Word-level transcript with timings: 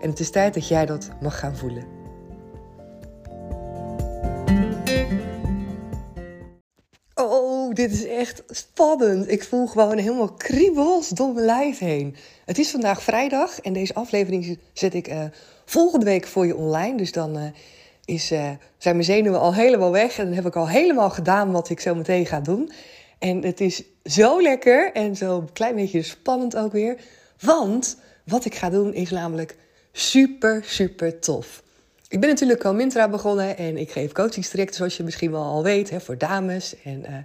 En 0.00 0.10
het 0.10 0.20
is 0.20 0.30
tijd 0.30 0.54
dat 0.54 0.68
jij 0.68 0.86
dat 0.86 1.08
mag 1.20 1.38
gaan 1.38 1.56
voelen. 1.56 1.96
Oh, 7.14 7.74
dit 7.74 7.92
is 7.92 8.06
echt 8.06 8.42
spannend. 8.46 9.30
Ik 9.30 9.44
voel 9.44 9.66
gewoon 9.66 9.98
helemaal 9.98 10.32
kriebels 10.32 11.08
door 11.08 11.32
mijn 11.32 11.46
lijf 11.46 11.78
heen. 11.78 12.16
Het 12.44 12.58
is 12.58 12.70
vandaag 12.70 13.02
vrijdag 13.02 13.60
en 13.60 13.72
deze 13.72 13.94
aflevering 13.94 14.58
zet 14.72 14.94
ik 14.94 15.08
uh, 15.08 15.24
volgende 15.64 16.04
week 16.04 16.26
voor 16.26 16.46
je 16.46 16.56
online. 16.56 16.96
Dus 16.96 17.12
dan 17.12 17.36
uh, 17.36 17.42
is, 18.04 18.32
uh, 18.32 18.50
zijn 18.78 18.94
mijn 18.94 19.04
zenuwen 19.04 19.40
al 19.40 19.54
helemaal 19.54 19.90
weg. 19.90 20.18
En 20.18 20.24
dan 20.24 20.34
heb 20.34 20.46
ik 20.46 20.56
al 20.56 20.68
helemaal 20.68 21.10
gedaan 21.10 21.52
wat 21.52 21.70
ik 21.70 21.80
zo 21.80 21.94
meteen 21.94 22.26
ga 22.26 22.40
doen. 22.40 22.72
En 23.18 23.44
het 23.44 23.60
is 23.60 23.82
zo 24.04 24.42
lekker 24.42 24.92
en 24.92 25.16
zo 25.16 25.44
klein 25.52 25.74
beetje 25.74 26.02
spannend 26.02 26.56
ook 26.56 26.72
weer. 26.72 27.00
Want 27.40 27.96
wat 28.24 28.44
ik 28.44 28.54
ga 28.54 28.70
doen 28.70 28.94
is 28.94 29.10
namelijk 29.10 29.56
super, 29.98 30.62
super 30.64 31.18
tof. 31.18 31.62
Ik 32.08 32.20
ben 32.20 32.28
natuurlijk 32.28 32.64
al 32.64 32.74
Mintra 32.74 33.08
begonnen 33.08 33.56
en 33.56 33.76
ik 33.76 33.90
geef 33.90 34.12
coachingstrajecten, 34.12 34.76
zoals 34.76 34.96
je 34.96 35.02
misschien 35.02 35.30
wel 35.30 35.42
al 35.42 35.62
weet, 35.62 35.90
hè, 35.90 36.00
voor 36.00 36.18
dames 36.18 36.74
en 36.84 37.00
uh, 37.00 37.16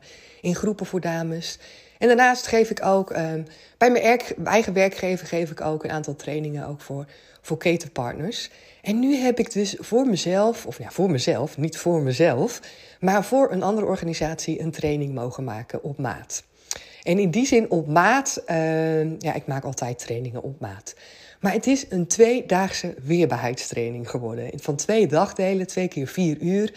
in 0.41 0.55
groepen 0.55 0.85
voor 0.85 1.01
dames. 1.01 1.59
En 1.97 2.07
daarnaast 2.07 2.47
geef 2.47 2.69
ik 2.69 2.85
ook, 2.85 3.11
uh, 3.11 3.17
bij 3.77 3.91
mijn 3.91 4.19
eigen 4.43 4.73
werkgever 4.73 5.27
geef 5.27 5.51
ik 5.51 5.61
ook 5.61 5.83
een 5.83 5.91
aantal 5.91 6.15
trainingen 6.15 6.67
ook 6.67 6.81
voor, 6.81 7.05
voor 7.41 7.57
ketenpartners. 7.57 8.49
En 8.81 8.99
nu 8.99 9.15
heb 9.15 9.39
ik 9.39 9.51
dus 9.53 9.75
voor 9.79 10.05
mezelf, 10.05 10.65
of 10.65 10.77
ja, 10.77 10.89
voor 10.89 11.11
mezelf, 11.11 11.57
niet 11.57 11.77
voor 11.77 12.01
mezelf, 12.01 12.59
maar 12.99 13.23
voor 13.23 13.51
een 13.51 13.63
andere 13.63 13.87
organisatie 13.87 14.61
een 14.61 14.71
training 14.71 15.13
mogen 15.13 15.43
maken 15.43 15.83
op 15.83 15.97
maat. 15.97 16.43
En 17.03 17.19
in 17.19 17.31
die 17.31 17.45
zin 17.45 17.69
op 17.69 17.87
maat, 17.87 18.43
uh, 18.47 19.19
ja, 19.19 19.33
ik 19.33 19.47
maak 19.47 19.63
altijd 19.63 19.99
trainingen 19.99 20.43
op 20.43 20.59
maat. 20.59 20.93
Maar 21.41 21.53
het 21.53 21.67
is 21.67 21.85
een 21.89 22.07
tweedaagse 22.07 22.95
weerbaarheidstraining 23.03 24.09
geworden. 24.09 24.49
Van 24.55 24.75
twee 24.75 25.07
dagdelen, 25.07 25.67
twee 25.67 25.87
keer 25.87 26.07
vier 26.07 26.37
uur. 26.39 26.73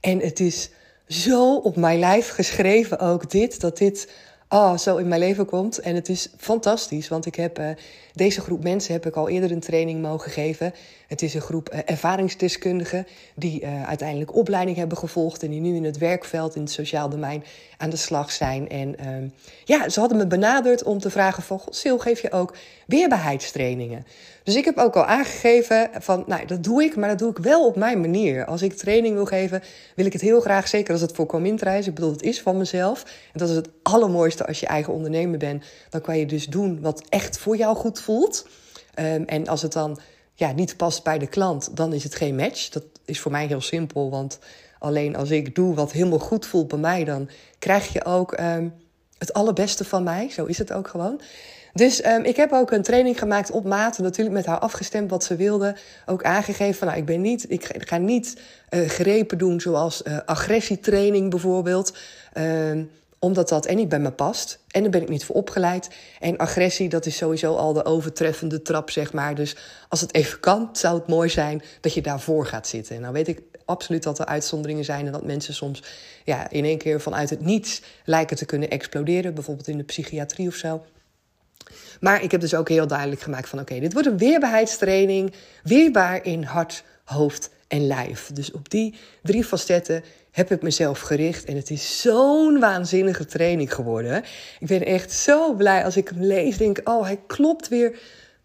En 0.00 0.18
het 0.20 0.40
is 0.40 0.70
zo 1.08 1.56
op 1.56 1.76
mijn 1.76 1.98
lijf 1.98 2.28
geschreven 2.28 2.98
ook 2.98 3.30
dit, 3.30 3.60
dat 3.60 3.78
dit 3.78 4.12
oh, 4.48 4.76
zo 4.76 4.96
in 4.96 5.08
mijn 5.08 5.20
leven 5.20 5.46
komt. 5.46 5.78
En 5.78 5.94
het 5.94 6.08
is 6.08 6.28
fantastisch, 6.36 7.08
want 7.08 7.26
ik 7.26 7.34
heb 7.34 7.58
uh, 7.58 7.68
deze 8.14 8.40
groep 8.40 8.62
mensen 8.62 8.92
heb 8.92 9.06
ik 9.06 9.16
al 9.16 9.28
eerder 9.28 9.50
een 9.50 9.60
training 9.60 10.02
mogen 10.02 10.30
geven. 10.30 10.74
Het 11.06 11.22
is 11.22 11.34
een 11.34 11.40
groep 11.40 11.72
uh, 11.72 11.78
ervaringsdeskundigen 11.84 13.06
die 13.34 13.62
uh, 13.62 13.88
uiteindelijk 13.88 14.34
opleiding 14.34 14.76
hebben 14.76 14.98
gevolgd 14.98 15.42
en 15.42 15.50
die 15.50 15.60
nu 15.60 15.74
in 15.74 15.84
het 15.84 15.98
werkveld, 15.98 16.54
in 16.54 16.62
het 16.62 16.70
sociaal 16.70 17.08
domein 17.08 17.44
aan 17.76 17.90
de 17.90 17.96
slag 17.96 18.30
zijn. 18.30 18.68
En 18.68 18.94
uh, 19.00 19.30
ja, 19.64 19.88
ze 19.88 20.00
hadden 20.00 20.18
me 20.18 20.26
benaderd 20.26 20.82
om 20.82 20.98
te 20.98 21.10
vragen 21.10 21.42
van, 21.42 21.60
Sil, 21.78 21.98
geef 21.98 22.20
je 22.20 22.32
ook 22.32 22.56
weerbaarheidstrainingen? 22.86 24.06
Dus 24.48 24.56
ik 24.56 24.64
heb 24.64 24.78
ook 24.78 24.96
al 24.96 25.04
aangegeven 25.04 25.90
van, 25.98 26.24
nou, 26.26 26.46
dat 26.46 26.64
doe 26.64 26.82
ik, 26.82 26.96
maar 26.96 27.08
dat 27.08 27.18
doe 27.18 27.30
ik 27.30 27.38
wel 27.38 27.66
op 27.66 27.76
mijn 27.76 28.00
manier. 28.00 28.44
Als 28.44 28.62
ik 28.62 28.76
training 28.76 29.14
wil 29.14 29.24
geven, 29.24 29.62
wil 29.96 30.06
ik 30.06 30.12
het 30.12 30.22
heel 30.22 30.40
graag, 30.40 30.68
zeker 30.68 30.92
als 30.92 31.00
het 31.00 31.12
voor 31.12 31.26
Comintra 31.26 31.70
is. 31.70 31.86
Ik 31.86 31.94
bedoel, 31.94 32.10
het 32.10 32.22
is 32.22 32.40
van 32.40 32.56
mezelf. 32.56 33.02
En 33.02 33.38
dat 33.38 33.48
is 33.48 33.56
het 33.56 33.68
allermooiste 33.82 34.46
als 34.46 34.60
je 34.60 34.66
eigen 34.66 34.92
ondernemer 34.92 35.38
bent. 35.38 35.64
Dan 35.90 36.00
kan 36.00 36.18
je 36.18 36.26
dus 36.26 36.46
doen 36.46 36.80
wat 36.80 37.02
echt 37.08 37.38
voor 37.38 37.56
jou 37.56 37.76
goed 37.76 38.00
voelt. 38.00 38.46
Um, 38.98 39.24
en 39.24 39.48
als 39.48 39.62
het 39.62 39.72
dan 39.72 39.98
ja, 40.34 40.52
niet 40.52 40.76
past 40.76 41.02
bij 41.02 41.18
de 41.18 41.26
klant, 41.26 41.76
dan 41.76 41.92
is 41.92 42.04
het 42.04 42.14
geen 42.14 42.36
match. 42.36 42.68
Dat 42.68 42.84
is 43.04 43.20
voor 43.20 43.30
mij 43.30 43.46
heel 43.46 43.60
simpel, 43.60 44.10
want 44.10 44.38
alleen 44.78 45.16
als 45.16 45.30
ik 45.30 45.54
doe 45.54 45.74
wat 45.74 45.92
helemaal 45.92 46.18
goed 46.18 46.46
voelt 46.46 46.68
bij 46.68 46.78
mij, 46.78 47.04
dan 47.04 47.28
krijg 47.58 47.92
je 47.92 48.04
ook 48.04 48.40
um, 48.40 48.74
het 49.18 49.32
allerbeste 49.32 49.84
van 49.84 50.02
mij. 50.02 50.30
Zo 50.30 50.44
is 50.44 50.58
het 50.58 50.72
ook 50.72 50.88
gewoon. 50.88 51.20
Dus 51.72 52.06
um, 52.06 52.24
ik 52.24 52.36
heb 52.36 52.52
ook 52.52 52.70
een 52.70 52.82
training 52.82 53.18
gemaakt 53.18 53.50
op 53.50 53.64
maat. 53.64 53.98
Natuurlijk 53.98 54.36
met 54.36 54.46
haar 54.46 54.58
afgestemd 54.58 55.10
wat 55.10 55.24
ze 55.24 55.36
wilde. 55.36 55.76
Ook 56.06 56.22
aangegeven 56.22 56.74
van 56.74 56.86
nou, 56.86 56.98
ik, 56.98 57.06
ben 57.06 57.20
niet, 57.20 57.50
ik 57.50 57.74
ga 57.78 57.96
niet 57.96 58.40
uh, 58.70 58.88
grepen 58.88 59.38
doen 59.38 59.60
zoals 59.60 60.02
uh, 60.02 60.18
agressietraining 60.24 61.30
bijvoorbeeld. 61.30 61.96
Uh, 62.34 62.82
omdat 63.18 63.48
dat 63.48 63.66
en 63.66 63.76
niet 63.76 63.88
bij 63.88 63.98
me 63.98 64.10
past. 64.10 64.58
En 64.68 64.82
daar 64.82 64.90
ben 64.90 65.02
ik 65.02 65.08
niet 65.08 65.24
voor 65.24 65.36
opgeleid. 65.36 65.88
En 66.20 66.36
agressie, 66.36 66.88
dat 66.88 67.06
is 67.06 67.16
sowieso 67.16 67.54
al 67.54 67.72
de 67.72 67.84
overtreffende 67.84 68.62
trap, 68.62 68.90
zeg 68.90 69.12
maar. 69.12 69.34
Dus 69.34 69.56
als 69.88 70.00
het 70.00 70.14
even 70.14 70.40
kan, 70.40 70.68
zou 70.72 70.98
het 70.98 71.08
mooi 71.08 71.28
zijn 71.28 71.62
dat 71.80 71.94
je 71.94 72.02
daarvoor 72.02 72.46
gaat 72.46 72.66
zitten. 72.66 72.94
En 72.94 73.00
nou 73.00 73.12
weet 73.12 73.28
ik 73.28 73.42
absoluut 73.64 74.02
dat 74.02 74.18
er 74.18 74.26
uitzonderingen 74.26 74.84
zijn 74.84 75.06
en 75.06 75.12
dat 75.12 75.24
mensen 75.24 75.54
soms 75.54 75.82
ja, 76.24 76.50
in 76.50 76.64
één 76.64 76.78
keer 76.78 77.00
vanuit 77.00 77.30
het 77.30 77.40
niets 77.40 77.82
lijken 78.04 78.36
te 78.36 78.44
kunnen 78.44 78.70
exploderen. 78.70 79.34
Bijvoorbeeld 79.34 79.68
in 79.68 79.78
de 79.78 79.84
psychiatrie 79.84 80.48
of 80.48 80.54
zo. 80.54 80.82
Maar 82.00 82.22
ik 82.22 82.30
heb 82.30 82.40
dus 82.40 82.54
ook 82.54 82.68
heel 82.68 82.86
duidelijk 82.86 83.20
gemaakt 83.20 83.48
van 83.48 83.60
oké, 83.60 83.80
dit 83.80 83.92
wordt 83.92 84.08
een 84.08 84.18
weerbaarheidstraining. 84.18 85.32
Weerbaar 85.62 86.24
in 86.24 86.42
hart, 86.42 86.84
hoofd 87.04 87.50
en 87.68 87.86
lijf. 87.86 88.30
Dus 88.32 88.52
op 88.52 88.70
die 88.70 88.94
drie 89.22 89.44
facetten 89.44 90.04
heb 90.30 90.50
ik 90.50 90.62
mezelf 90.62 91.00
gericht. 91.00 91.44
En 91.44 91.56
het 91.56 91.70
is 91.70 92.00
zo'n 92.00 92.58
waanzinnige 92.58 93.24
training 93.24 93.74
geworden. 93.74 94.24
Ik 94.58 94.66
ben 94.66 94.84
echt 94.84 95.12
zo 95.12 95.54
blij 95.54 95.84
als 95.84 95.96
ik 95.96 96.08
hem 96.08 96.22
lees. 96.22 96.56
Denk, 96.56 96.80
oh, 96.84 97.02
hij 97.02 97.20
klopt 97.26 97.68
weer 97.68 97.98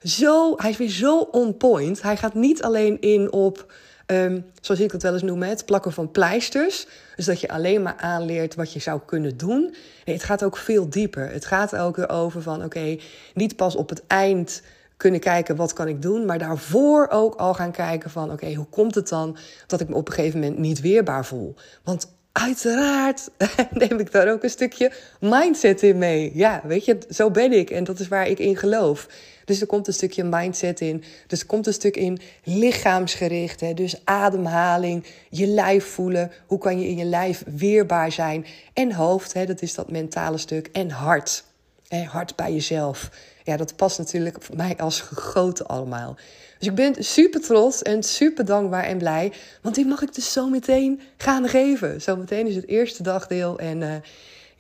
zo. 0.04 0.54
Hij 0.58 0.70
is 0.70 0.78
weer 0.78 0.90
zo 0.90 1.20
on 1.20 1.58
point. 1.58 2.02
Hij 2.02 2.18
gaat 2.18 2.34
niet 2.34 2.64
alleen 2.64 3.02
in 3.02 3.32
op. 3.32 3.74
Um, 4.14 4.46
zoals 4.62 4.80
ik 4.80 4.92
het 4.92 5.04
wel 5.04 5.14
eens 5.14 5.22
noem, 5.22 5.42
het 5.42 5.66
plakken 5.66 5.92
van 5.92 6.12
pleisters. 6.12 6.88
Dus 7.16 7.26
dat 7.26 7.42
je 7.42 7.50
alleen 7.50 7.82
maar 7.82 7.96
aanleert 7.98 8.56
wat 8.56 8.74
je 8.74 8.80
zou 8.80 9.00
kunnen 9.06 9.38
doen. 9.38 9.76
Het 10.04 10.24
gaat 10.24 10.44
ook 10.44 10.58
veel 10.58 10.90
dieper. 10.90 11.32
Het 11.32 11.46
gaat 11.46 11.76
ook 11.76 12.12
over 12.12 12.42
van, 12.42 12.64
oké, 12.64 12.98
niet 13.34 13.56
pas 13.56 13.76
op 13.76 13.90
het 13.90 14.04
eind 14.08 14.62
kunnen 14.98 15.20
kijken 15.20 15.56
wat 15.56 15.74
kan 15.74 15.88
ik 15.88 16.02
doen, 16.02 16.26
maar 16.26 16.40
daarvoor 16.40 17.08
ook 17.10 17.36
al 17.36 17.54
gaan 17.54 17.72
kijken 17.72 18.10
van 18.10 18.32
oké, 18.32 18.54
hoe 18.54 18.66
komt 18.66 18.96
het 18.96 19.10
dan 19.10 19.38
dat 19.68 19.80
ik 19.80 19.90
me 19.90 19.96
op 19.96 20.08
een 20.08 20.14
gegeven 20.14 20.40
moment 20.40 20.60
niet 20.60 20.82
weerbaar 20.82 21.26
voel? 21.26 21.56
Want 21.84 22.08
uiteraard 22.32 23.30
neem 23.88 24.00
ik 24.00 24.12
daar 24.12 24.32
ook 24.32 24.44
een 24.44 24.50
stukje 24.50 24.92
mindset 25.20 25.82
in 25.82 25.98
mee. 25.98 26.32
Ja, 26.34 26.62
weet 26.64 26.86
je, 26.86 26.98
zo 27.10 27.32
ben 27.32 27.52
ik 27.52 27.70
en 27.70 27.84
dat 27.84 28.00
is 28.00 28.08
waar 28.08 28.28
ik 28.28 28.40
in 28.40 28.58
geloof. 28.58 29.08
Dus 29.46 29.62
er 29.62 29.68
komt 29.68 29.88
een 29.88 29.94
stukje 29.94 30.24
mindset 30.24 30.82
in. 30.82 31.04
Dus 31.28 31.40
er 31.40 31.46
komt 31.46 31.68
een 31.68 31.74
stuk 31.74 31.98
in 31.98 32.20
lichaamsgericht. 32.44 33.60
Hè? 33.60 33.74
Dus 33.74 34.02
ademhaling, 34.04 35.06
je 35.30 35.48
lijf 35.48 35.86
voelen. 35.86 36.32
Hoe 36.48 36.60
kan 36.60 36.80
je 36.80 36.88
in 36.88 36.98
je 36.98 37.06
lijf 37.06 37.44
weerbaar 37.56 38.12
zijn? 38.12 38.46
En 38.74 38.94
hoofd, 38.94 39.34
hè? 39.34 39.46
dat 39.46 39.62
is 39.62 39.74
dat 39.74 39.92
mentale 39.92 40.38
stuk. 40.38 40.70
En 40.72 40.90
hart. 40.90 41.44
Hè? 41.88 42.04
Hart 42.04 42.36
bij 42.36 42.54
jezelf 42.54 43.10
ja, 43.44 43.58
dat 43.58 43.76
past 43.76 43.98
natuurlijk 43.98 44.38
voor 44.40 44.56
mij 44.56 44.78
als 44.78 45.02
gegoten 45.02 45.68
allemaal. 45.68 46.16
Dus 46.60 46.68
ik 46.68 46.76
ben 46.76 46.96
super 47.04 47.42
trots 47.42 47.82
en 47.82 48.04
super 48.04 48.46
dankbaar 48.46 48.84
en 48.84 48.98
blij. 48.98 49.32
Want 49.62 49.76
die 49.76 49.86
mag 49.86 50.02
ik 50.02 50.14
dus 50.14 50.32
zo 50.32 50.50
meteen 50.50 51.02
gaan 51.18 51.48
geven. 51.48 52.02
Zometeen 52.02 52.48
is 52.48 52.56
het 52.56 52.68
eerste 52.68 53.04
dagdeel. 53.04 53.60
En 53.60 53.82
uh, 53.82 53.96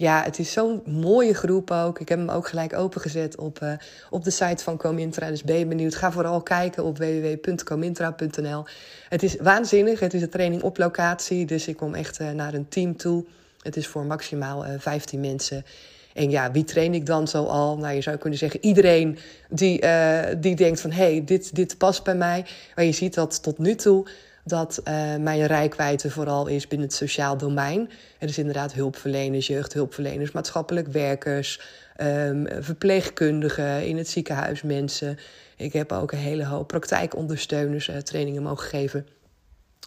ja, 0.03 0.23
het 0.23 0.39
is 0.39 0.51
zo'n 0.51 0.81
mooie 0.85 1.33
groep 1.33 1.71
ook. 1.71 1.99
Ik 1.99 2.09
heb 2.09 2.17
hem 2.17 2.29
ook 2.29 2.47
gelijk 2.47 2.73
opengezet 2.73 3.37
op, 3.37 3.59
uh, 3.63 3.73
op 4.09 4.23
de 4.23 4.31
site 4.31 4.63
van 4.63 4.77
Comintra. 4.77 5.29
Dus 5.29 5.43
ben 5.43 5.57
je 5.57 5.65
benieuwd, 5.65 5.95
ga 5.95 6.11
vooral 6.11 6.41
kijken 6.41 6.83
op 6.83 6.97
www.comintra.nl. 6.97 8.65
Het 9.09 9.23
is 9.23 9.35
waanzinnig. 9.35 9.99
Het 9.99 10.13
is 10.13 10.21
een 10.21 10.29
training 10.29 10.61
op 10.61 10.77
locatie. 10.77 11.45
Dus 11.45 11.67
ik 11.67 11.77
kom 11.77 11.93
echt 11.93 12.19
uh, 12.19 12.31
naar 12.31 12.53
een 12.53 12.67
team 12.67 12.97
toe. 12.97 13.25
Het 13.61 13.75
is 13.75 13.87
voor 13.87 14.05
maximaal 14.05 14.65
15 14.77 15.19
mensen. 15.19 15.65
En 16.13 16.29
ja, 16.29 16.51
wie 16.51 16.63
train 16.63 16.93
ik 16.93 17.05
dan 17.05 17.27
zo 17.27 17.43
al? 17.43 17.77
Nou, 17.77 17.93
je 17.93 18.01
zou 18.01 18.17
kunnen 18.17 18.39
zeggen 18.39 18.63
iedereen 18.63 19.17
die, 19.49 19.83
uh, 19.83 20.19
die 20.37 20.55
denkt 20.55 20.81
van... 20.81 20.91
hé, 20.91 21.11
hey, 21.11 21.23
dit, 21.25 21.55
dit 21.55 21.77
past 21.77 22.03
bij 22.03 22.15
mij. 22.15 22.45
Maar 22.75 22.85
je 22.85 22.91
ziet 22.91 23.13
dat 23.13 23.43
tot 23.43 23.57
nu 23.57 23.75
toe 23.75 24.05
dat 24.43 24.79
uh, 24.79 24.93
mijn 25.15 25.45
rijkwijde 25.45 26.11
vooral 26.11 26.47
is 26.47 26.67
binnen 26.67 26.87
het 26.87 26.95
sociaal 26.95 27.37
domein. 27.37 27.89
Er 28.19 28.27
is 28.27 28.37
inderdaad 28.37 28.73
hulpverleners, 28.73 29.47
jeugdhulpverleners, 29.47 30.31
maatschappelijk 30.31 30.87
werkers, 30.87 31.61
um, 32.01 32.47
verpleegkundigen 32.59 33.87
in 33.87 33.97
het 33.97 34.09
ziekenhuis, 34.09 34.61
mensen. 34.61 35.17
Ik 35.57 35.73
heb 35.73 35.91
ook 35.91 36.11
een 36.11 36.17
hele 36.17 36.45
hoop 36.45 36.67
praktijkondersteuners 36.67 37.87
uh, 37.87 37.97
trainingen 37.97 38.43
mogen 38.43 38.67
geven. 38.67 39.07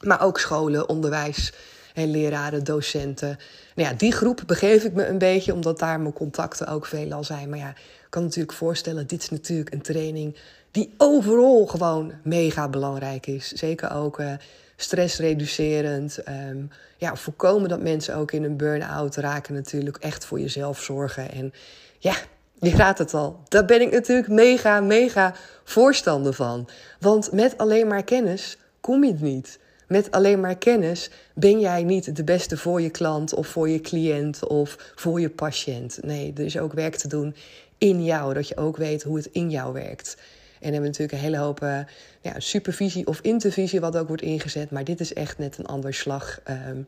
Maar 0.03 0.23
ook 0.23 0.39
scholen, 0.39 0.89
onderwijs 0.89 1.53
en 1.95 2.11
leraren, 2.11 2.65
docenten. 2.65 3.39
Nou 3.75 3.89
ja, 3.89 3.95
die 3.95 4.13
groep 4.13 4.43
begeef 4.47 4.85
ik 4.85 4.93
me 4.93 5.07
een 5.07 5.19
beetje, 5.19 5.55
omdat 5.55 5.79
daar 5.79 6.01
mijn 6.01 6.13
contacten 6.13 6.67
ook 6.67 6.87
veelal 6.87 7.25
zijn. 7.25 7.49
Maar 7.49 7.59
ja, 7.59 7.71
ik 7.71 8.07
kan 8.11 8.23
natuurlijk 8.23 8.57
voorstellen, 8.57 9.07
dit 9.07 9.23
is 9.23 9.31
natuurlijk 9.31 9.73
een 9.73 9.83
training 9.83 10.37
die 10.77 10.95
overal 10.97 11.67
gewoon 11.67 12.13
mega 12.23 12.69
belangrijk 12.69 13.27
is. 13.27 13.49
Zeker 13.49 13.93
ook 13.93 14.19
uh, 14.21 14.33
stressreducerend. 14.77 16.19
Um, 16.29 16.71
ja, 16.97 17.17
voorkomen 17.17 17.69
dat 17.69 17.81
mensen 17.81 18.17
ook 18.17 18.33
in 18.33 18.45
een 18.45 18.57
burn-out 18.57 19.17
raken 19.17 19.55
natuurlijk. 19.55 19.97
Echt 19.97 20.25
voor 20.25 20.41
jezelf 20.41 20.83
zorgen. 20.83 21.31
En 21.31 21.53
ja, 21.99 22.15
je 22.61 22.71
raadt 22.71 22.99
het 22.99 23.15
al. 23.15 23.41
Daar 23.49 23.65
ben 23.65 23.81
ik 23.81 23.93
natuurlijk 23.93 24.29
mega, 24.29 24.81
mega 24.81 25.35
voorstander 25.65 26.33
van. 26.33 26.69
Want 27.01 27.33
met 27.33 27.59
alleen 27.59 27.87
maar 27.87 28.05
kennis 28.05 28.59
kom 28.81 29.05
je 29.05 29.13
het 29.13 29.21
niet. 29.21 29.59
Met 29.89 30.11
alleen 30.11 30.41
maar 30.41 30.57
kennis 30.57 31.11
ben 31.35 31.61
jij 31.61 31.85
niet 31.85 32.17
de 32.17 32.25
beste 32.25 32.57
voor 32.57 32.81
je 32.81 32.91
klant 32.91 33.35
of 33.35 33.47
voor 33.47 33.69
je 33.69 33.81
cliënt 33.81 34.47
of 34.47 34.93
voor 34.95 35.21
je 35.21 35.31
patiënt. 35.31 35.99
Nee, 36.03 36.33
er 36.37 36.45
is 36.45 36.59
ook 36.59 36.73
werk 36.73 36.97
te 36.97 37.09
doen 37.09 37.35
in 37.79 38.05
jou, 38.05 38.35
dat 38.35 38.49
je 38.49 38.57
ook 38.57 38.77
weet 38.77 39.03
hoe 39.03 39.17
het 39.17 39.29
in 39.33 39.51
jou 39.51 39.73
werkt. 39.73 40.17
En 40.61 40.73
hebben 40.73 40.83
natuurlijk 40.83 41.13
een 41.13 41.25
hele 41.25 41.37
hoop 41.37 41.63
uh, 41.63 41.79
ja, 42.21 42.41
supervisie 42.41 43.07
of 43.07 43.21
intervisie 43.21 43.81
wat 43.81 43.97
ook 43.97 44.09
wordt 44.09 44.23
ingezet. 44.23 44.71
Maar 44.71 44.85
dit 44.85 45.01
is 45.01 45.13
echt 45.13 45.39
net 45.39 45.59
een 45.59 45.67
ander 45.67 45.95
slag. 45.95 46.41
Um, 46.69 46.87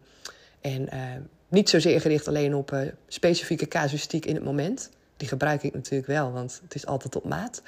en 0.60 0.88
uh, 0.94 1.00
niet 1.48 1.68
zozeer 1.68 2.00
gericht 2.00 2.28
alleen 2.28 2.54
op 2.54 2.72
uh, 2.72 2.80
specifieke 3.08 3.68
casuïstiek 3.68 4.26
in 4.26 4.34
het 4.34 4.44
moment. 4.44 4.90
Die 5.16 5.28
gebruik 5.28 5.62
ik 5.62 5.74
natuurlijk 5.74 6.08
wel, 6.08 6.32
want 6.32 6.60
het 6.62 6.74
is 6.74 6.86
altijd 6.86 7.16
op 7.16 7.24
maat. 7.24 7.62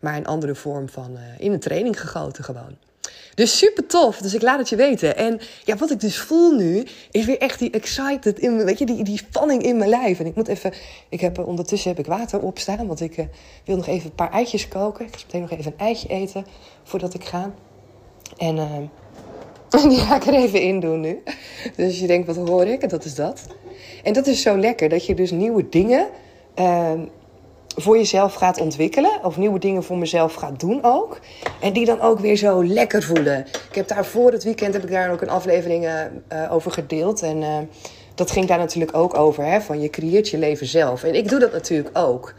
Maar 0.00 0.16
een 0.16 0.26
andere 0.26 0.54
vorm 0.54 0.88
van 0.88 1.18
in 1.38 1.52
een 1.52 1.60
training 1.60 2.00
gegoten 2.00 2.44
gewoon. 2.44 2.76
Dus 3.34 3.58
super 3.58 3.86
tof. 3.86 4.16
Dus 4.16 4.34
ik 4.34 4.42
laat 4.42 4.58
het 4.58 4.68
je 4.68 4.76
weten. 4.76 5.16
En 5.16 5.40
ja, 5.64 5.76
wat 5.76 5.90
ik 5.90 6.00
dus 6.00 6.18
voel 6.18 6.50
nu, 6.50 6.84
is 7.10 7.24
weer 7.24 7.38
echt 7.38 7.58
die 7.58 7.70
excited, 7.70 8.38
in, 8.38 8.64
weet 8.64 8.78
je, 8.78 8.86
die, 8.86 9.04
die 9.04 9.18
spanning 9.18 9.62
in 9.62 9.76
mijn 9.76 9.90
lijf. 9.90 10.20
En 10.20 10.26
ik 10.26 10.34
moet 10.34 10.48
even, 10.48 10.72
ik 11.08 11.20
heb, 11.20 11.38
ondertussen 11.38 11.90
heb 11.90 11.98
ik 11.98 12.06
water 12.06 12.40
opstaan, 12.40 12.86
want 12.86 13.00
ik 13.00 13.16
uh, 13.16 13.24
wil 13.64 13.76
nog 13.76 13.86
even 13.86 14.06
een 14.06 14.14
paar 14.14 14.32
eitjes 14.32 14.68
koken. 14.68 15.06
Ik 15.06 15.16
ga 15.16 15.22
meteen 15.24 15.40
nog 15.40 15.50
even 15.50 15.72
een 15.72 15.86
eitje 15.86 16.08
eten 16.08 16.46
voordat 16.82 17.14
ik 17.14 17.24
ga. 17.24 17.54
En 18.36 18.56
uh, 19.72 19.82
die 19.88 19.98
ga 19.98 20.16
ik 20.16 20.26
er 20.26 20.34
even 20.34 20.60
in 20.60 20.80
doen 20.80 21.00
nu. 21.00 21.22
Dus 21.76 22.00
je 22.00 22.06
denkt, 22.06 22.26
wat 22.26 22.48
hoor 22.48 22.66
ik? 22.66 22.82
En 22.82 22.88
dat 22.88 23.04
is 23.04 23.14
dat. 23.14 23.46
En 24.02 24.12
dat 24.12 24.26
is 24.26 24.42
zo 24.42 24.58
lekker, 24.58 24.88
dat 24.88 25.06
je 25.06 25.14
dus 25.14 25.30
nieuwe 25.30 25.68
dingen... 25.68 26.08
Uh, 26.58 26.92
voor 27.76 27.96
jezelf 27.96 28.34
gaat 28.34 28.60
ontwikkelen. 28.60 29.18
Of 29.22 29.36
nieuwe 29.36 29.58
dingen 29.58 29.84
voor 29.84 29.98
mezelf 29.98 30.34
gaat 30.34 30.60
doen 30.60 30.78
ook. 30.82 31.18
En 31.60 31.72
die 31.72 31.84
dan 31.84 32.00
ook 32.00 32.18
weer 32.18 32.36
zo 32.36 32.64
lekker 32.64 33.02
voelen. 33.02 33.38
Ik 33.68 33.74
heb 33.74 33.88
daar 33.88 34.04
voor 34.04 34.32
het 34.32 34.44
weekend 34.44 34.74
heb 34.74 34.82
ik 34.82 34.90
daar 34.90 35.12
ook 35.12 35.20
een 35.20 35.28
aflevering 35.28 35.84
uh, 35.84 36.52
over 36.52 36.70
gedeeld. 36.70 37.22
En 37.22 37.36
uh, 37.36 37.58
dat 38.14 38.30
ging 38.30 38.46
daar 38.46 38.58
natuurlijk 38.58 38.96
ook 38.96 39.16
over. 39.16 39.44
Hè, 39.44 39.60
van 39.60 39.80
je 39.80 39.90
creëert 39.90 40.28
je 40.28 40.38
leven 40.38 40.66
zelf. 40.66 41.04
En 41.04 41.14
ik 41.14 41.28
doe 41.28 41.38
dat 41.38 41.52
natuurlijk 41.52 41.98
ook. 41.98 42.34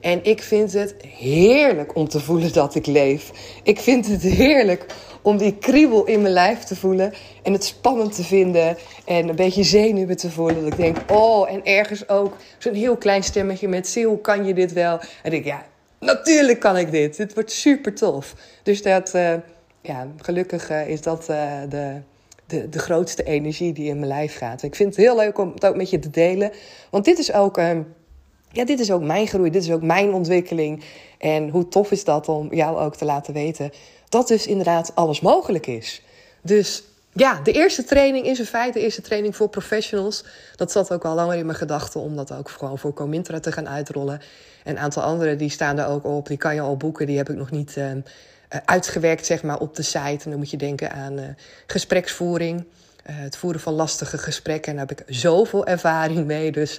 En 0.00 0.24
ik 0.24 0.42
vind 0.42 0.72
het 0.72 0.94
heerlijk 1.06 1.96
om 1.96 2.08
te 2.08 2.20
voelen 2.20 2.52
dat 2.52 2.74
ik 2.74 2.86
leef. 2.86 3.30
Ik 3.62 3.80
vind 3.80 4.06
het 4.06 4.22
heerlijk 4.22 4.86
om 5.22 5.36
die 5.36 5.56
kriebel 5.56 6.04
in 6.04 6.22
mijn 6.22 6.34
lijf 6.34 6.58
te 6.58 6.76
voelen. 6.76 7.12
En 7.42 7.52
het 7.52 7.64
spannend 7.64 8.14
te 8.14 8.24
vinden. 8.24 8.76
En 9.04 9.28
een 9.28 9.36
beetje 9.36 9.62
zenuwen 9.62 10.16
te 10.16 10.30
voelen. 10.30 10.62
Dat 10.62 10.72
ik 10.72 10.76
denk, 10.76 10.96
oh, 11.10 11.52
en 11.52 11.64
ergens 11.64 12.08
ook 12.08 12.36
zo'n 12.58 12.74
heel 12.74 12.96
klein 12.96 13.22
stemmetje 13.22 13.68
met... 13.68 13.88
Sil, 13.92 14.16
kan 14.18 14.44
je 14.44 14.54
dit 14.54 14.72
wel? 14.72 15.00
En 15.22 15.32
ik 15.32 15.44
ja, 15.44 15.66
natuurlijk 15.98 16.60
kan 16.60 16.76
ik 16.76 16.90
dit. 16.90 17.16
Dit 17.16 17.34
wordt 17.34 17.52
super 17.52 17.94
tof. 17.94 18.34
Dus 18.62 18.82
dat, 18.82 19.14
uh, 19.14 19.34
ja, 19.82 20.06
gelukkig 20.16 20.70
uh, 20.70 20.88
is 20.88 21.02
dat 21.02 21.26
uh, 21.30 21.52
de, 21.68 22.00
de, 22.50 22.68
de 22.68 22.78
grootste 22.78 23.22
energie 23.22 23.72
die 23.72 23.88
in 23.88 23.98
mijn 23.98 24.12
lijf 24.12 24.36
gaat. 24.36 24.62
Ik 24.62 24.74
vind 24.74 24.96
het 24.96 25.04
heel 25.04 25.16
leuk 25.16 25.38
om 25.38 25.52
het 25.54 25.66
ook 25.66 25.76
met 25.76 25.90
je 25.90 25.98
te 25.98 26.10
delen. 26.10 26.52
Want 26.90 27.04
dit 27.04 27.18
is 27.18 27.32
ook... 27.32 27.56
ja, 28.52 28.64
dit 28.64 28.80
is 28.80 28.90
ook 28.90 29.02
mijn 29.02 29.26
groei, 29.26 29.50
dit 29.50 29.62
is 29.62 29.72
ook 29.72 29.82
mijn 29.82 30.12
ontwikkeling. 30.12 30.84
En 31.18 31.48
hoe 31.48 31.68
tof 31.68 31.90
is 31.90 32.04
dat 32.04 32.28
om 32.28 32.54
jou 32.54 32.78
ook 32.78 32.96
te 32.96 33.04
laten 33.04 33.34
weten 33.34 33.70
dat 34.10 34.28
dus 34.28 34.46
inderdaad 34.46 34.92
alles 34.94 35.20
mogelijk 35.20 35.66
is. 35.66 36.02
Dus 36.42 36.82
ja, 37.12 37.40
de 37.40 37.52
eerste 37.52 37.84
training 37.84 38.26
is 38.26 38.38
in 38.38 38.44
feite 38.44 38.78
de 38.78 38.84
eerste 38.84 39.02
training 39.02 39.36
voor 39.36 39.48
professionals. 39.48 40.24
Dat 40.56 40.72
zat 40.72 40.92
ook 40.92 41.04
al 41.04 41.14
langer 41.14 41.36
in 41.36 41.46
mijn 41.46 41.58
gedachten 41.58 42.00
om 42.00 42.16
dat 42.16 42.32
ook 42.32 42.50
gewoon 42.50 42.78
voor 42.78 42.92
Comintra 42.92 43.40
te 43.40 43.52
gaan 43.52 43.68
uitrollen. 43.68 44.20
En 44.64 44.76
een 44.76 44.82
aantal 44.82 45.02
andere 45.02 45.36
die 45.36 45.50
staan 45.50 45.78
er 45.78 45.86
ook 45.86 46.04
op. 46.04 46.26
Die 46.26 46.36
kan 46.36 46.54
je 46.54 46.60
al 46.60 46.76
boeken. 46.76 47.06
Die 47.06 47.16
heb 47.16 47.30
ik 47.30 47.36
nog 47.36 47.50
niet 47.50 47.76
uh, 47.76 47.90
uitgewerkt 48.64 49.26
zeg 49.26 49.42
maar, 49.42 49.58
op 49.58 49.76
de 49.76 49.82
site. 49.82 50.24
En 50.24 50.30
dan 50.30 50.38
moet 50.38 50.50
je 50.50 50.56
denken 50.56 50.92
aan 50.92 51.18
uh, 51.18 51.24
gespreksvoering. 51.66 52.64
Uh, 53.10 53.16
het 53.18 53.36
voeren 53.36 53.60
van 53.60 53.72
lastige 53.72 54.18
gesprekken. 54.18 54.70
En 54.70 54.78
daar 54.78 54.86
heb 54.88 54.98
ik 54.98 55.14
zoveel 55.14 55.66
ervaring 55.66 56.26
mee. 56.26 56.52
Dus 56.52 56.78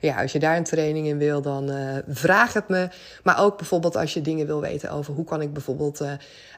ja, 0.00 0.22
als 0.22 0.32
je 0.32 0.38
daar 0.38 0.56
een 0.56 0.64
training 0.64 1.06
in 1.06 1.18
wil, 1.18 1.42
dan 1.42 1.70
vraag 2.08 2.52
het 2.52 2.68
me. 2.68 2.88
Maar 3.22 3.40
ook 3.40 3.56
bijvoorbeeld 3.56 3.96
als 3.96 4.14
je 4.14 4.20
dingen 4.20 4.46
wil 4.46 4.60
weten 4.60 4.90
over 4.90 5.14
hoe 5.14 5.24
kan 5.24 5.40
ik 5.40 5.52
bijvoorbeeld 5.52 6.00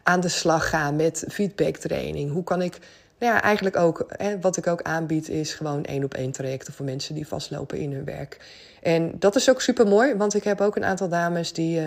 aan 0.03 0.21
de 0.21 0.29
slag 0.29 0.69
gaan 0.69 0.97
met 0.97 1.25
feedbacktraining. 1.29 2.33
Hoe 2.33 2.45
kan 2.45 2.63
ik, 2.63 2.79
nou 3.19 3.33
ja, 3.33 3.43
eigenlijk 3.43 3.77
ook, 3.77 4.07
hè, 4.09 4.41
wat 4.41 4.57
ik 4.57 4.67
ook 4.67 4.83
aanbied, 4.83 5.29
is 5.29 5.55
gewoon 5.55 5.85
één 5.85 6.05
op 6.05 6.15
één 6.15 6.33
trajecten 6.33 6.73
voor 6.73 6.85
mensen 6.85 7.15
die 7.15 7.29
vastlopen 7.29 7.79
in 7.79 7.93
hun 7.93 8.05
werk. 8.05 8.41
En 8.83 9.13
dat 9.19 9.37
is 9.37 9.51
ook 9.51 9.61
super 9.61 9.87
mooi, 9.87 10.15
want 10.15 10.35
ik 10.35 10.45
heb 10.45 10.61
ook 10.61 10.77
een 10.77 10.85
aantal 10.85 11.09
dames 11.09 11.53
die 11.53 11.81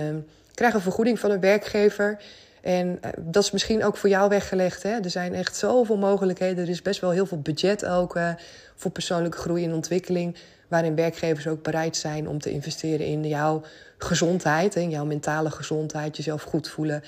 krijgen 0.53 0.81
vergoeding 0.81 1.19
van 1.19 1.31
een 1.31 1.39
werkgever. 1.39 2.21
En 2.61 2.97
eh, 3.01 3.11
dat 3.17 3.43
is 3.43 3.51
misschien 3.51 3.83
ook 3.83 3.97
voor 3.97 4.09
jou 4.09 4.29
weggelegd. 4.29 4.83
Hè? 4.83 4.89
Er 4.89 5.09
zijn 5.09 5.33
echt 5.33 5.55
zoveel 5.55 5.97
mogelijkheden. 5.97 6.63
Er 6.63 6.69
is 6.69 6.81
best 6.81 7.01
wel 7.01 7.09
heel 7.09 7.25
veel 7.25 7.39
budget 7.39 7.85
ook 7.85 8.15
uh, 8.15 8.29
voor 8.75 8.91
persoonlijke 8.91 9.37
groei 9.37 9.63
en 9.63 9.73
ontwikkeling. 9.73 10.35
Waarin 10.67 10.95
werkgevers 10.95 11.47
ook 11.47 11.63
bereid 11.63 11.97
zijn 11.97 12.27
om 12.27 12.39
te 12.39 12.51
investeren 12.51 13.05
in 13.05 13.27
jouw 13.27 13.61
gezondheid. 13.97 14.75
In 14.75 14.89
jouw 14.89 15.05
mentale 15.05 15.51
gezondheid, 15.51 16.17
jezelf 16.17 16.41
goed 16.41 16.69
voelen. 16.69 17.03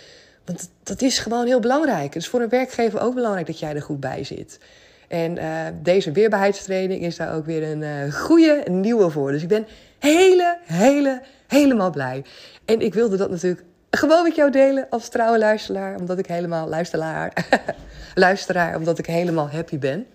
Want 0.45 0.69
dat 0.83 1.01
is 1.01 1.19
gewoon 1.19 1.45
heel 1.45 1.59
belangrijk. 1.59 2.13
Het 2.13 2.23
is 2.23 2.29
voor 2.29 2.41
een 2.41 2.49
werkgever 2.49 3.01
ook 3.01 3.13
belangrijk 3.13 3.47
dat 3.47 3.59
jij 3.59 3.75
er 3.75 3.81
goed 3.81 3.99
bij 3.99 4.23
zit. 4.23 4.59
En 5.07 5.37
uh, 5.37 5.65
deze 5.81 6.11
weerbaarheidstraining 6.11 7.01
is 7.01 7.15
daar 7.15 7.35
ook 7.35 7.45
weer 7.45 7.63
een 7.63 8.11
goede 8.11 8.63
nieuwe 8.69 9.09
voor. 9.09 9.31
Dus 9.31 9.41
ik 9.41 9.47
ben 9.47 9.67
hele, 9.99 10.57
hele, 10.63 11.21
helemaal 11.47 11.91
blij. 11.91 12.23
En 12.65 12.81
ik 12.81 12.93
wilde 12.93 13.17
dat 13.17 13.29
natuurlijk 13.29 13.63
gewoon 13.91 14.23
met 14.23 14.35
jou 14.35 14.51
delen 14.51 14.87
als 14.89 15.09
trouwe 15.09 15.37
luisteraar. 15.37 15.99
Omdat 15.99 16.19
ik 16.19 16.25
helemaal 16.25 16.67
luisteraar. 16.67 17.33
luisteraar, 18.15 18.75
omdat 18.75 18.97
ik 18.97 19.05
helemaal 19.05 19.49
happy 19.49 19.77
ben. 19.77 20.07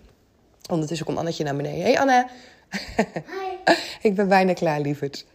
Ondertussen 0.69 1.05
komt 1.05 1.17
Annetje 1.17 1.43
naar 1.43 1.55
beneden. 1.55 1.81
Hey 1.81 1.99
Anne. 1.99 2.27
Hi. 2.95 3.73
ik 4.09 4.15
ben 4.15 4.27
bijna 4.27 4.53
klaar, 4.53 4.79
lieverd. 4.79 5.25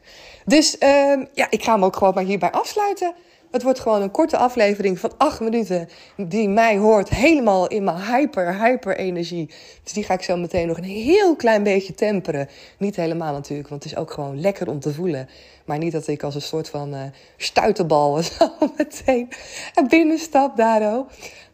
Dus 0.45 0.77
um, 0.81 1.29
ja, 1.33 1.47
ik 1.51 1.63
ga 1.63 1.73
hem 1.73 1.85
ook 1.85 1.97
gewoon 1.97 2.15
maar 2.15 2.25
hierbij 2.25 2.51
afsluiten. 2.51 3.15
Het 3.53 3.63
wordt 3.63 3.81
gewoon 3.81 4.03
een 4.03 4.11
korte 4.11 4.37
aflevering 4.37 4.99
van 4.99 5.13
acht 5.17 5.41
minuten. 5.41 5.89
Die 6.17 6.49
mij 6.49 6.77
hoort 6.77 7.09
helemaal 7.09 7.67
in 7.67 7.85
mijn 7.85 8.01
hyper, 8.01 8.63
hyper 8.63 8.97
energie. 8.97 9.51
Dus 9.83 9.93
die 9.93 10.05
ga 10.05 10.15
ik 10.15 10.23
zo 10.23 10.37
meteen 10.37 10.67
nog 10.67 10.77
een 10.77 10.85
heel 10.85 11.37
klein 11.37 11.63
beetje 11.63 11.95
temperen. 11.95 12.49
Niet 12.79 12.97
helemaal 12.97 13.33
natuurlijk, 13.33 13.69
want 13.69 13.83
het 13.83 13.93
is 13.93 13.99
ook 13.99 14.11
gewoon 14.11 14.41
lekker 14.41 14.69
om 14.69 14.81
te 14.81 14.95
voelen. 14.95 15.29
Maar 15.65 15.79
niet 15.79 15.93
dat 15.93 16.07
ik 16.07 16.23
als 16.23 16.35
een 16.35 16.43
soort 16.43 16.69
van 16.69 16.95
uh, 16.95 17.01
stuiterbal 17.37 18.23
zo 18.23 18.49
meteen 18.77 19.29
binnenstap 19.89 20.57
daardoor. 20.57 21.07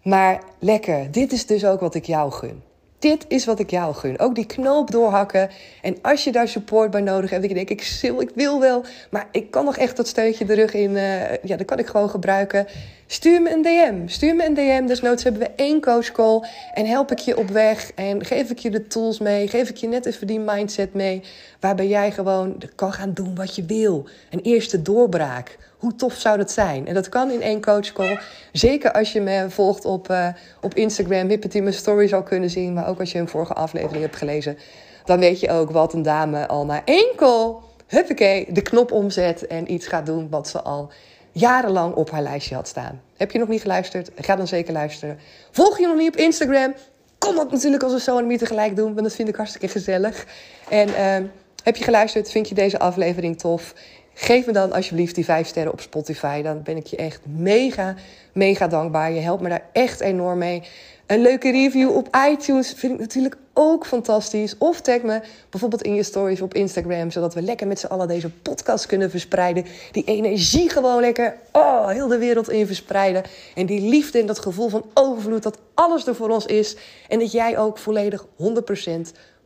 Maar 0.02 0.42
lekker. 0.58 1.10
Dit 1.10 1.32
is 1.32 1.46
dus 1.46 1.64
ook 1.64 1.80
wat 1.80 1.94
ik 1.94 2.04
jou 2.04 2.32
gun. 2.32 2.62
Dit 2.98 3.24
is 3.28 3.44
wat 3.44 3.58
ik 3.58 3.70
jou 3.70 3.94
gun. 3.94 4.18
Ook 4.18 4.34
die 4.34 4.46
knoop 4.46 4.90
doorhakken. 4.90 5.50
En 5.82 5.96
als 6.02 6.24
je 6.24 6.32
daar 6.32 6.48
support 6.48 6.90
bij 6.90 7.00
nodig 7.00 7.30
hebt, 7.30 7.44
ik 7.44 7.54
denk 7.54 7.70
ik, 7.70 8.00
ik 8.02 8.30
wil 8.34 8.60
wel, 8.60 8.84
maar 9.10 9.28
ik 9.32 9.50
kan 9.50 9.64
nog 9.64 9.76
echt 9.76 9.96
dat 9.96 10.08
steuntje 10.08 10.44
de 10.44 10.54
rug 10.54 10.74
in. 10.74 10.90
Uh, 10.90 11.36
ja, 11.42 11.56
dat 11.56 11.64
kan 11.64 11.78
ik 11.78 11.86
gewoon 11.86 12.10
gebruiken. 12.10 12.66
Stuur 13.06 13.42
me 13.42 13.52
een 13.52 13.62
DM. 13.62 14.08
Stuur 14.08 14.36
me 14.36 14.46
een 14.46 14.54
DM. 14.54 14.86
Desnoods 14.86 15.22
hebben 15.22 15.42
we 15.42 15.50
één 15.56 15.80
coach 15.80 16.12
call. 16.12 16.42
En 16.74 16.86
help 16.86 17.10
ik 17.10 17.18
je 17.18 17.36
op 17.36 17.48
weg. 17.48 17.92
En 17.94 18.24
geef 18.24 18.50
ik 18.50 18.58
je 18.58 18.70
de 18.70 18.86
tools 18.86 19.18
mee. 19.18 19.48
Geef 19.48 19.68
ik 19.68 19.76
je 19.76 19.88
net 19.88 20.06
even 20.06 20.26
die 20.26 20.40
mindset 20.40 20.94
mee. 20.94 21.22
Waarbij 21.60 21.88
jij 21.88 22.12
gewoon 22.12 22.62
kan 22.74 22.92
gaan 22.92 23.12
doen 23.12 23.34
wat 23.34 23.56
je 23.56 23.64
wil. 23.64 24.08
Een 24.30 24.40
eerste 24.40 24.82
doorbraak. 24.82 25.58
Hoe 25.78 25.94
tof 25.94 26.14
zou 26.14 26.36
dat 26.36 26.50
zijn? 26.50 26.86
En 26.86 26.94
dat 26.94 27.08
kan 27.08 27.30
in 27.30 27.42
één 27.42 27.60
coach 27.60 27.92
call. 27.92 28.18
Zeker 28.52 28.92
als 28.92 29.12
je 29.12 29.20
me 29.20 29.46
volgt 29.48 29.84
op, 29.84 30.10
uh, 30.10 30.28
op 30.60 30.74
Instagram. 30.74 31.28
Hippet 31.28 31.54
mijn 31.54 31.74
story 31.74 32.06
zal 32.08 32.22
kunnen 32.22 32.50
zien. 32.50 32.72
Maar 32.72 32.88
ook 32.88 33.00
als 33.00 33.12
je 33.12 33.18
een 33.18 33.28
vorige 33.28 33.54
aflevering 33.54 34.02
hebt 34.02 34.16
gelezen. 34.16 34.58
Dan 35.04 35.18
weet 35.18 35.40
je 35.40 35.50
ook 35.50 35.70
wat 35.70 35.92
een 35.92 36.02
dame 36.02 36.46
al 36.46 36.64
na 36.64 36.82
één 36.84 37.12
call... 37.16 37.54
Huppakee, 37.88 38.46
de 38.52 38.62
knop 38.62 38.92
omzet 38.92 39.46
en 39.46 39.72
iets 39.72 39.86
gaat 39.86 40.06
doen 40.06 40.28
wat 40.30 40.48
ze 40.48 40.62
al 40.62 40.90
jarenlang 41.32 41.94
op 41.94 42.10
haar 42.10 42.22
lijstje 42.22 42.54
had 42.54 42.68
staan. 42.68 43.00
Heb 43.16 43.30
je 43.30 43.38
nog 43.38 43.48
niet 43.48 43.60
geluisterd? 43.60 44.10
Ga 44.16 44.36
dan 44.36 44.46
zeker 44.46 44.72
luisteren. 44.72 45.18
Volg 45.50 45.78
je 45.78 45.86
nog 45.86 45.96
niet 45.96 46.08
op 46.08 46.16
Instagram? 46.16 46.74
Kom 47.18 47.36
dat 47.36 47.50
natuurlijk 47.50 47.82
als 47.82 47.92
we 47.92 48.00
zo 48.00 48.18
en 48.18 48.36
tegelijk 48.36 48.76
doen, 48.76 48.94
want 48.94 49.06
dat 49.06 49.14
vind 49.14 49.28
ik 49.28 49.36
hartstikke 49.36 49.68
gezellig. 49.68 50.26
En 50.68 50.88
uh, 50.88 51.28
heb 51.62 51.76
je 51.76 51.84
geluisterd? 51.84 52.30
Vind 52.30 52.48
je 52.48 52.54
deze 52.54 52.78
aflevering 52.78 53.38
tof? 53.38 53.74
Geef 54.20 54.46
me 54.46 54.52
dan 54.52 54.72
alsjeblieft 54.72 55.14
die 55.14 55.24
5 55.24 55.46
sterren 55.46 55.72
op 55.72 55.80
Spotify. 55.80 56.42
Dan 56.42 56.62
ben 56.62 56.76
ik 56.76 56.86
je 56.86 56.96
echt 56.96 57.20
mega, 57.26 57.94
mega 58.32 58.68
dankbaar. 58.68 59.12
Je 59.12 59.20
helpt 59.20 59.42
me 59.42 59.48
daar 59.48 59.64
echt 59.72 60.00
enorm 60.00 60.38
mee. 60.38 60.62
Een 61.06 61.20
leuke 61.20 61.50
review 61.50 61.96
op 61.96 62.16
iTunes 62.30 62.72
vind 62.72 62.92
ik 62.92 62.98
natuurlijk 62.98 63.36
ook 63.52 63.86
fantastisch. 63.86 64.58
Of 64.58 64.80
tag 64.80 65.02
me 65.02 65.20
bijvoorbeeld 65.50 65.82
in 65.82 65.94
je 65.94 66.02
stories 66.02 66.40
op 66.40 66.54
Instagram, 66.54 67.10
zodat 67.10 67.34
we 67.34 67.42
lekker 67.42 67.66
met 67.66 67.78
z'n 67.78 67.86
allen 67.86 68.08
deze 68.08 68.30
podcast 68.30 68.86
kunnen 68.86 69.10
verspreiden. 69.10 69.64
Die 69.92 70.04
energie 70.04 70.70
gewoon 70.70 71.00
lekker, 71.00 71.36
oh, 71.52 71.88
heel 71.88 72.08
de 72.08 72.18
wereld 72.18 72.50
in 72.50 72.66
verspreiden. 72.66 73.22
En 73.54 73.66
die 73.66 73.80
liefde 73.80 74.18
en 74.18 74.26
dat 74.26 74.38
gevoel 74.38 74.68
van 74.68 74.84
overvloed, 74.94 75.42
dat 75.42 75.58
alles 75.74 76.06
er 76.06 76.14
voor 76.14 76.30
ons 76.30 76.46
is. 76.46 76.76
En 77.08 77.18
dat 77.18 77.32
jij 77.32 77.58
ook 77.58 77.78
volledig 77.78 78.26
100% 78.26 78.26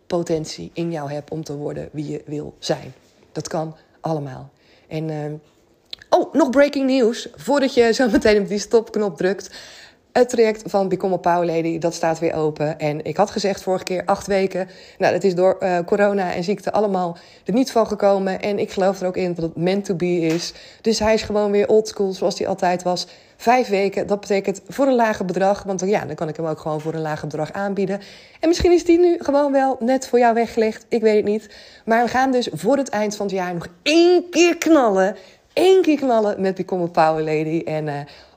potentie 0.06 0.70
in 0.72 0.90
jou 0.90 1.12
hebt 1.12 1.30
om 1.30 1.44
te 1.44 1.56
worden 1.56 1.88
wie 1.92 2.10
je 2.10 2.22
wil 2.26 2.54
zijn. 2.58 2.94
Dat 3.32 3.48
kan 3.48 3.76
allemaal. 4.00 4.51
En, 4.92 5.08
uh... 5.08 5.32
oh, 6.08 6.34
nog 6.34 6.50
breaking 6.50 6.86
news. 6.86 7.28
Voordat 7.34 7.74
je 7.74 7.92
zo 7.92 8.08
meteen 8.08 8.42
op 8.42 8.48
die 8.48 8.58
stopknop 8.58 9.16
drukt. 9.16 9.50
Het 10.12 10.28
traject 10.28 10.62
van 10.66 10.88
Become 10.88 11.14
a 11.14 11.16
Power 11.16 11.46
Lady, 11.46 11.78
dat 11.78 11.94
staat 11.94 12.18
weer 12.18 12.34
open. 12.34 12.78
En 12.78 13.04
ik 13.04 13.16
had 13.16 13.30
gezegd 13.30 13.62
vorige 13.62 13.84
keer 13.84 14.02
acht 14.04 14.26
weken. 14.26 14.68
Nou, 14.98 15.12
dat 15.12 15.24
is 15.24 15.34
door 15.34 15.56
uh, 15.60 15.78
corona 15.86 16.32
en 16.32 16.44
ziekte 16.44 16.72
allemaal 16.72 17.16
er 17.44 17.52
niet 17.52 17.70
van 17.70 17.86
gekomen. 17.86 18.40
En 18.40 18.58
ik 18.58 18.70
geloof 18.70 19.00
er 19.00 19.06
ook 19.06 19.16
in 19.16 19.34
dat 19.34 19.44
het 19.44 19.56
meant 19.56 19.84
to 19.84 19.94
be 19.94 20.20
is. 20.20 20.52
Dus 20.80 20.98
hij 20.98 21.14
is 21.14 21.22
gewoon 21.22 21.50
weer 21.50 21.68
oldschool 21.68 22.12
zoals 22.12 22.38
hij 22.38 22.48
altijd 22.48 22.82
was. 22.82 23.06
Vijf 23.36 23.68
weken, 23.68 24.06
dat 24.06 24.20
betekent 24.20 24.60
voor 24.68 24.86
een 24.86 24.94
lager 24.94 25.24
bedrag. 25.24 25.62
Want 25.62 25.80
ja, 25.80 26.04
dan 26.04 26.14
kan 26.14 26.28
ik 26.28 26.36
hem 26.36 26.46
ook 26.46 26.60
gewoon 26.60 26.80
voor 26.80 26.94
een 26.94 27.00
lager 27.00 27.28
bedrag 27.28 27.52
aanbieden. 27.52 28.00
En 28.40 28.48
misschien 28.48 28.72
is 28.72 28.84
die 28.84 28.98
nu 28.98 29.16
gewoon 29.18 29.52
wel 29.52 29.76
net 29.80 30.08
voor 30.08 30.18
jou 30.18 30.34
weggelegd. 30.34 30.86
Ik 30.88 31.00
weet 31.00 31.16
het 31.16 31.24
niet. 31.24 31.48
Maar 31.84 32.04
we 32.04 32.10
gaan 32.10 32.32
dus 32.32 32.48
voor 32.52 32.76
het 32.76 32.88
eind 32.88 33.16
van 33.16 33.26
het 33.26 33.34
jaar 33.34 33.54
nog 33.54 33.66
één 33.82 34.28
keer 34.30 34.56
knallen. 34.56 35.16
Eén 35.52 35.82
keer 35.82 35.96
knallen 35.96 36.40
met 36.40 36.54
Become 36.54 36.84
a 36.84 36.86
Power 36.86 37.24
Lady. 37.24 37.62
En... 37.64 37.86
Uh, 37.86 37.94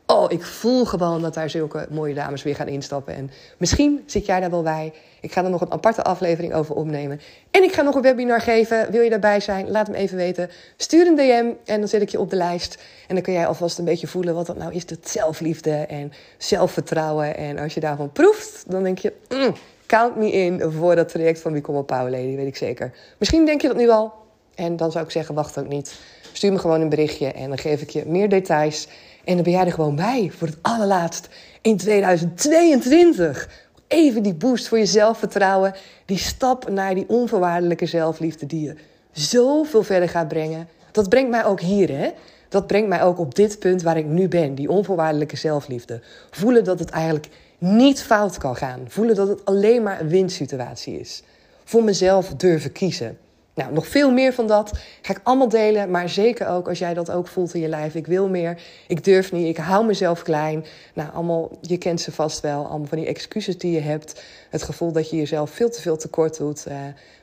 Oh, 0.07 0.31
ik 0.31 0.43
voel 0.43 0.85
gewoon 0.85 1.21
dat 1.21 1.33
daar 1.33 1.49
zulke 1.49 1.87
mooie 1.89 2.13
dames 2.13 2.43
weer 2.43 2.55
gaan 2.55 2.67
instappen. 2.67 3.15
En 3.15 3.31
misschien 3.57 4.03
zit 4.05 4.25
jij 4.25 4.39
daar 4.39 4.49
wel 4.49 4.61
bij. 4.61 4.93
Ik 5.21 5.31
ga 5.31 5.43
er 5.43 5.49
nog 5.49 5.61
een 5.61 5.71
aparte 5.71 6.03
aflevering 6.03 6.53
over 6.53 6.75
opnemen. 6.75 7.21
En 7.51 7.63
ik 7.63 7.73
ga 7.73 7.81
nog 7.81 7.95
een 7.95 8.01
webinar 8.01 8.41
geven. 8.41 8.91
Wil 8.91 9.01
je 9.01 9.09
daarbij 9.09 9.39
zijn? 9.39 9.69
Laat 9.69 9.87
me 9.87 9.95
even 9.95 10.17
weten. 10.17 10.49
Stuur 10.77 11.07
een 11.07 11.15
DM 11.15 11.71
en 11.71 11.79
dan 11.79 11.87
zet 11.87 12.01
ik 12.01 12.09
je 12.09 12.19
op 12.19 12.29
de 12.29 12.35
lijst. 12.35 12.83
En 13.07 13.15
dan 13.15 13.23
kun 13.23 13.33
jij 13.33 13.47
alvast 13.47 13.77
een 13.77 13.85
beetje 13.85 14.07
voelen 14.07 14.35
wat 14.35 14.45
dat 14.45 14.57
nou 14.57 14.73
is. 14.73 14.85
Dat 14.85 15.09
zelfliefde 15.09 15.71
en 15.71 16.11
zelfvertrouwen. 16.37 17.37
En 17.37 17.59
als 17.59 17.73
je 17.73 17.79
daarvan 17.79 18.11
proeft, 18.11 18.63
dan 18.67 18.83
denk 18.83 18.97
je... 18.97 19.13
Mm, 19.29 19.53
count 19.85 20.15
me 20.15 20.31
in 20.31 20.71
voor 20.71 20.95
dat 20.95 21.09
traject 21.09 21.39
van 21.39 21.53
Become 21.53 21.77
a 21.77 21.81
Power 21.81 22.11
Lady, 22.11 22.35
weet 22.35 22.47
ik 22.47 22.55
zeker. 22.55 22.91
Misschien 23.17 23.45
denk 23.45 23.61
je 23.61 23.67
dat 23.67 23.77
nu 23.77 23.89
al. 23.89 24.13
En 24.55 24.75
dan 24.75 24.91
zou 24.91 25.05
ik 25.05 25.11
zeggen, 25.11 25.35
wacht 25.35 25.59
ook 25.59 25.67
niet. 25.67 25.99
Stuur 26.31 26.51
me 26.51 26.59
gewoon 26.59 26.81
een 26.81 26.89
berichtje 26.89 27.31
en 27.31 27.47
dan 27.47 27.57
geef 27.57 27.81
ik 27.81 27.89
je 27.89 28.03
meer 28.05 28.29
details... 28.29 28.87
En 29.25 29.33
dan 29.33 29.43
ben 29.43 29.53
jij 29.53 29.65
er 29.65 29.71
gewoon 29.71 29.95
bij 29.95 30.31
voor 30.37 30.47
het 30.47 30.57
allerlaatst 30.61 31.29
in 31.61 31.77
2022. 31.77 33.49
Even 33.87 34.23
die 34.23 34.33
boost 34.33 34.67
voor 34.67 34.77
je 34.77 34.85
zelfvertrouwen. 34.85 35.73
Die 36.05 36.17
stap 36.17 36.69
naar 36.69 36.95
die 36.95 37.09
onvoorwaardelijke 37.09 37.85
zelfliefde 37.85 38.45
die 38.45 38.61
je 38.61 38.75
zoveel 39.11 39.83
verder 39.83 40.09
gaat 40.09 40.27
brengen. 40.27 40.67
Dat 40.91 41.09
brengt 41.09 41.29
mij 41.29 41.45
ook 41.45 41.59
hier, 41.59 41.89
hè? 41.89 42.11
Dat 42.49 42.67
brengt 42.67 42.87
mij 42.87 43.03
ook 43.03 43.19
op 43.19 43.35
dit 43.35 43.59
punt 43.59 43.81
waar 43.81 43.97
ik 43.97 44.05
nu 44.05 44.27
ben. 44.27 44.55
Die 44.55 44.69
onvoorwaardelijke 44.69 45.37
zelfliefde. 45.37 46.01
Voelen 46.31 46.63
dat 46.63 46.79
het 46.79 46.89
eigenlijk 46.89 47.27
niet 47.57 48.03
fout 48.03 48.37
kan 48.37 48.55
gaan. 48.55 48.79
Voelen 48.87 49.15
dat 49.15 49.27
het 49.27 49.45
alleen 49.45 49.83
maar 49.83 50.01
een 50.01 50.09
winsituatie 50.09 50.99
is. 50.99 51.23
Voor 51.63 51.83
mezelf 51.83 52.33
durven 52.33 52.71
kiezen. 52.71 53.17
Nou, 53.55 53.73
nog 53.73 53.87
veel 53.87 54.11
meer 54.11 54.33
van 54.33 54.47
dat 54.47 54.71
ga 55.01 55.13
ik 55.13 55.19
allemaal 55.23 55.49
delen. 55.49 55.91
Maar 55.91 56.09
zeker 56.09 56.47
ook 56.47 56.67
als 56.67 56.79
jij 56.79 56.93
dat 56.93 57.11
ook 57.11 57.27
voelt 57.27 57.53
in 57.53 57.61
je 57.61 57.67
lijf. 57.67 57.95
Ik 57.95 58.07
wil 58.07 58.29
meer, 58.29 58.61
ik 58.87 59.03
durf 59.03 59.31
niet, 59.31 59.47
ik 59.47 59.57
hou 59.57 59.85
mezelf 59.85 60.21
klein. 60.21 60.65
Nou, 60.93 61.09
allemaal, 61.13 61.51
je 61.61 61.77
kent 61.77 62.01
ze 62.01 62.11
vast 62.11 62.39
wel. 62.39 62.65
Allemaal 62.65 62.87
van 62.87 62.97
die 62.97 63.07
excuses 63.07 63.57
die 63.57 63.71
je 63.71 63.79
hebt. 63.79 64.23
Het 64.49 64.63
gevoel 64.63 64.91
dat 64.91 65.09
je 65.09 65.15
jezelf 65.15 65.49
veel 65.49 65.69
te 65.69 65.81
veel 65.81 65.97
tekort 65.97 66.37
doet. 66.37 66.65
Uh, 66.67 66.75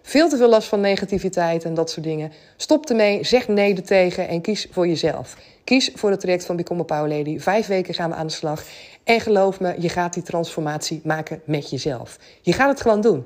veel 0.03 0.29
te 0.29 0.37
veel 0.37 0.49
last 0.49 0.69
van 0.69 0.81
negativiteit 0.81 1.65
en 1.65 1.75
dat 1.75 1.91
soort 1.91 2.07
dingen. 2.07 2.33
Stop 2.57 2.89
ermee, 2.89 3.25
zeg 3.25 3.49
nee 3.49 3.75
er 3.75 3.83
tegen 3.83 4.29
en 4.29 4.41
kies 4.41 4.67
voor 4.71 4.87
jezelf. 4.87 5.37
Kies 5.65 5.91
voor 5.95 6.11
het 6.11 6.21
traject 6.21 6.45
van 6.47 6.57
Become 6.57 6.81
a 6.81 6.85
Power 6.85 7.17
Lady. 7.17 7.39
Vijf 7.39 7.67
weken 7.67 7.95
gaan 7.95 8.11
we 8.11 8.17
aan 8.17 8.27
de 8.27 8.33
slag. 8.33 8.65
En 9.05 9.21
geloof 9.21 9.61
me, 9.61 9.75
je 9.79 9.89
gaat 9.89 10.15
die 10.15 10.23
transformatie 10.23 11.01
maken 11.05 11.41
met 11.45 11.71
jezelf. 11.71 12.19
Je 12.41 12.53
gaat 12.53 12.69
het 12.69 12.81
gewoon 12.81 13.01
doen. 13.01 13.25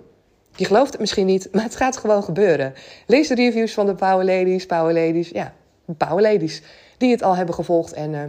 Je 0.56 0.64
gelooft 0.64 0.90
het 0.90 1.00
misschien 1.00 1.26
niet, 1.26 1.48
maar 1.52 1.62
het 1.62 1.76
gaat 1.76 1.96
gewoon 1.96 2.22
gebeuren. 2.22 2.74
Lees 3.06 3.28
de 3.28 3.34
reviews 3.34 3.74
van 3.74 3.86
de 3.86 3.94
Power 3.94 4.24
Ladies, 4.24 4.66
Power 4.66 4.94
Ladies, 4.94 5.28
ja, 5.28 5.54
Power 5.96 6.22
Ladies, 6.22 6.62
die 6.98 7.10
het 7.10 7.22
al 7.22 7.36
hebben 7.36 7.54
gevolgd. 7.54 7.92
En 7.92 8.12
uh, 8.12 8.22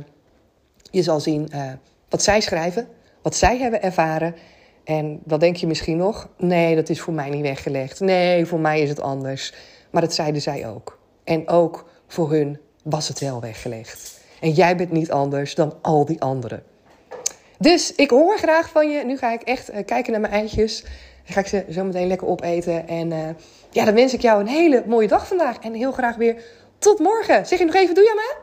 je 0.91 1.03
zal 1.03 1.19
zien 1.19 1.49
uh, 1.53 1.71
wat 2.09 2.23
zij 2.23 2.41
schrijven, 2.41 2.87
wat 3.21 3.35
zij 3.35 3.57
hebben 3.57 3.81
ervaren. 3.81 4.35
En 4.83 5.19
dan 5.23 5.39
denk 5.39 5.55
je 5.55 5.67
misschien 5.67 5.97
nog, 5.97 6.29
nee, 6.37 6.75
dat 6.75 6.89
is 6.89 7.01
voor 7.01 7.13
mij 7.13 7.29
niet 7.29 7.41
weggelegd. 7.41 7.99
Nee, 7.99 8.45
voor 8.45 8.59
mij 8.59 8.81
is 8.81 8.89
het 8.89 9.01
anders. 9.01 9.53
Maar 9.89 10.01
dat 10.01 10.13
zeiden 10.13 10.41
zij 10.41 10.67
ook. 10.67 10.99
En 11.23 11.47
ook 11.47 11.89
voor 12.07 12.31
hun 12.31 12.59
was 12.83 13.07
het 13.07 13.19
wel 13.19 13.41
weggelegd. 13.41 14.21
En 14.39 14.51
jij 14.51 14.75
bent 14.75 14.91
niet 14.91 15.11
anders 15.11 15.55
dan 15.55 15.73
al 15.81 16.05
die 16.05 16.21
anderen. 16.21 16.63
Dus 17.59 17.95
ik 17.95 18.09
hoor 18.09 18.37
graag 18.37 18.69
van 18.69 18.91
je. 18.91 19.05
Nu 19.05 19.17
ga 19.17 19.33
ik 19.33 19.41
echt 19.41 19.71
uh, 19.71 19.75
kijken 19.85 20.11
naar 20.11 20.21
mijn 20.21 20.33
eitjes. 20.33 20.83
Dan 21.27 21.35
ga 21.35 21.39
ik 21.39 21.47
ze 21.47 21.73
zo 21.73 21.83
meteen 21.83 22.07
lekker 22.07 22.27
opeten. 22.27 22.87
En 22.87 23.11
uh, 23.11 23.29
ja, 23.69 23.85
dan 23.85 23.93
wens 23.93 24.13
ik 24.13 24.21
jou 24.21 24.39
een 24.39 24.47
hele 24.47 24.83
mooie 24.85 25.07
dag 25.07 25.27
vandaag. 25.27 25.59
En 25.59 25.73
heel 25.73 25.91
graag 25.91 26.15
weer 26.15 26.43
tot 26.77 26.99
morgen. 26.99 27.45
Zeg 27.45 27.59
je 27.59 27.65
nog 27.65 27.75
even 27.75 27.95
doei 27.95 28.07
aan 28.07 28.15
me? 28.15 28.35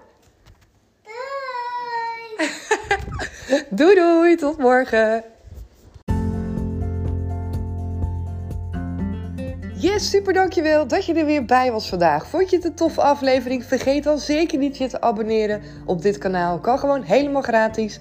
Doei! 2.36 2.50
doei 3.78 3.94
doei, 3.94 4.36
tot 4.36 4.58
morgen. 4.58 5.24
Yes, 9.74 10.10
super 10.10 10.32
dankjewel 10.32 10.86
dat 10.86 11.06
je 11.06 11.14
er 11.14 11.24
weer 11.24 11.44
bij 11.44 11.72
was 11.72 11.88
vandaag. 11.88 12.26
Vond 12.26 12.50
je 12.50 12.56
het 12.56 12.64
een 12.64 12.74
toffe 12.74 13.00
aflevering? 13.00 13.64
Vergeet 13.64 14.04
dan 14.04 14.18
zeker 14.18 14.58
niet 14.58 14.76
je 14.76 14.88
te 14.88 15.00
abonneren 15.00 15.62
op 15.86 16.02
dit 16.02 16.18
kanaal. 16.18 16.58
Kan 16.58 16.78
gewoon 16.78 17.02
helemaal 17.02 17.42
gratis. 17.42 18.00